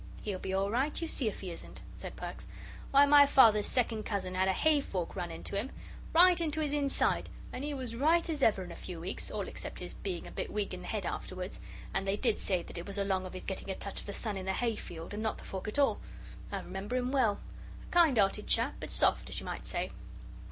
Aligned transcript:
"He'll 0.23 0.39
be 0.39 0.51
all 0.51 0.71
right; 0.71 0.99
you 0.99 1.07
see 1.07 1.27
if 1.27 1.41
he 1.41 1.51
isn't," 1.51 1.81
said 1.95 2.15
Perks. 2.15 2.47
"Why, 2.89 3.05
my 3.05 3.27
father's 3.27 3.67
second 3.67 4.01
cousin 4.03 4.33
had 4.33 4.47
a 4.47 4.51
hay 4.51 4.81
fork 4.81 5.15
run 5.15 5.29
into 5.29 5.55
him, 5.55 5.69
right 6.11 6.41
into 6.41 6.59
his 6.59 6.73
inside, 6.73 7.29
and 7.53 7.63
he 7.63 7.75
was 7.75 7.95
right 7.95 8.27
as 8.27 8.41
ever 8.41 8.63
in 8.63 8.71
a 8.71 8.75
few 8.75 8.99
weeks, 8.99 9.29
all 9.29 9.47
except 9.47 9.77
his 9.79 9.93
being 9.93 10.25
a 10.25 10.31
bit 10.31 10.51
weak 10.51 10.73
in 10.73 10.79
the 10.79 10.87
head 10.87 11.05
afterwards, 11.05 11.59
and 11.93 12.07
they 12.07 12.17
did 12.17 12.39
say 12.39 12.63
that 12.63 12.79
it 12.79 12.87
was 12.87 12.97
along 12.97 13.27
of 13.27 13.33
his 13.33 13.45
getting 13.45 13.69
a 13.69 13.75
touch 13.75 13.99
of 13.99 14.07
the 14.07 14.13
sun 14.13 14.37
in 14.37 14.47
the 14.47 14.53
hay 14.53 14.75
field, 14.75 15.13
and 15.13 15.21
not 15.21 15.37
the 15.37 15.43
fork 15.43 15.67
at 15.67 15.77
all. 15.77 15.99
I 16.51 16.61
remember 16.61 16.95
him 16.95 17.11
well. 17.11 17.39
A 17.87 17.91
kind 17.91 18.17
'earted 18.17 18.47
chap, 18.47 18.77
but 18.79 18.89
soft, 18.89 19.29
as 19.29 19.39
you 19.39 19.45
might 19.45 19.67
say." 19.67 19.91